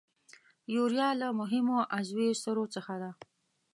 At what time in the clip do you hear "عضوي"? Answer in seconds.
1.97-2.29